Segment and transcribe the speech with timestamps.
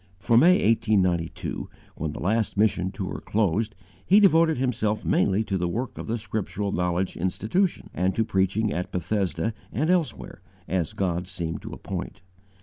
[0.17, 5.67] From May, 1892, when the last mission tour closed; he devoted himself mainly to the
[5.67, 11.27] work of the Scriptural Knowledge Institution, and to preaching at Bethesda and elsewhere as God
[11.27, 12.21] seemed to appoint.